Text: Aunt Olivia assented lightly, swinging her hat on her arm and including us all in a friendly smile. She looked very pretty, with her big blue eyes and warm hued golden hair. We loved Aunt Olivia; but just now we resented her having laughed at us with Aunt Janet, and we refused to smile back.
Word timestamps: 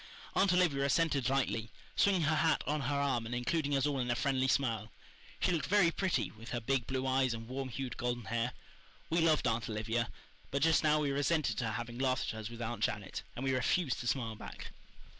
Aunt 0.33 0.51
Olivia 0.51 0.83
assented 0.83 1.29
lightly, 1.29 1.69
swinging 1.95 2.23
her 2.23 2.37
hat 2.37 2.63
on 2.65 2.81
her 2.81 2.95
arm 2.95 3.27
and 3.27 3.35
including 3.35 3.75
us 3.75 3.85
all 3.85 3.99
in 3.99 4.09
a 4.09 4.15
friendly 4.15 4.47
smile. 4.47 4.89
She 5.39 5.51
looked 5.51 5.67
very 5.67 5.91
pretty, 5.91 6.31
with 6.31 6.49
her 6.49 6.59
big 6.59 6.87
blue 6.87 7.05
eyes 7.05 7.35
and 7.35 7.47
warm 7.47 7.69
hued 7.69 7.97
golden 7.97 8.25
hair. 8.25 8.53
We 9.11 9.21
loved 9.21 9.47
Aunt 9.47 9.69
Olivia; 9.69 10.09
but 10.49 10.63
just 10.63 10.83
now 10.83 10.99
we 11.01 11.11
resented 11.11 11.59
her 11.59 11.73
having 11.73 11.99
laughed 11.99 12.29
at 12.33 12.39
us 12.39 12.49
with 12.49 12.63
Aunt 12.63 12.83
Janet, 12.83 13.21
and 13.35 13.45
we 13.45 13.53
refused 13.53 13.99
to 13.99 14.07
smile 14.07 14.33
back. 14.35 14.71